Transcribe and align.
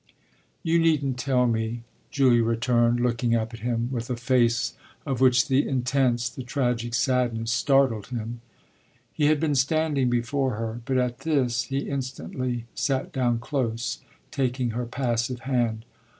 "You 0.63 0.79
needn't 0.79 1.19
tell 1.19 1.45
me," 1.45 1.83
Julia 2.09 2.43
returned, 2.43 2.99
looking 3.01 3.35
up 3.35 3.53
at 3.53 3.59
him 3.59 3.87
with 3.91 4.09
a 4.09 4.15
face 4.15 4.73
of 5.05 5.21
which 5.21 5.47
the 5.47 5.67
intense, 5.67 6.27
the 6.27 6.41
tragic 6.41 6.95
sadness 6.95 7.51
startled 7.51 8.07
him. 8.07 8.41
He 9.13 9.27
had 9.27 9.39
been 9.39 9.53
standing 9.53 10.09
before 10.09 10.55
her, 10.55 10.81
but 10.85 10.97
at 10.97 11.19
this 11.19 11.65
he 11.65 11.87
instantly 11.87 12.65
sat 12.73 13.11
down 13.13 13.37
close, 13.37 13.99
taking 14.31 14.71
her 14.71 14.87
passive 14.87 15.41
hand. 15.41 15.85